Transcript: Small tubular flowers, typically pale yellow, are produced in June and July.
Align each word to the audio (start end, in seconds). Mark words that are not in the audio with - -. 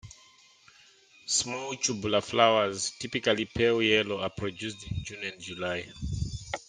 Small 1.27 1.75
tubular 1.75 2.21
flowers, 2.21 2.89
typically 2.97 3.45
pale 3.45 3.83
yellow, 3.83 4.19
are 4.19 4.31
produced 4.31 4.83
in 4.89 5.03
June 5.03 5.23
and 5.23 5.39
July. 5.39 5.93